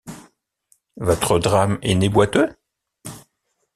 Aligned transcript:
Votre 0.97 1.37
drame 1.37 1.77
est 1.83 1.93
né 1.93 2.09
boiteux? 2.09 2.49